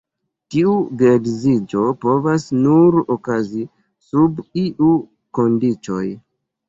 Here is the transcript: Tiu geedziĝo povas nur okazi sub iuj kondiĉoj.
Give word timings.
Tiu 0.53 0.71
geedziĝo 1.01 1.83
povas 2.07 2.47
nur 2.61 2.97
okazi 3.17 3.67
sub 4.09 4.41
iuj 4.67 4.99
kondiĉoj. 5.41 6.05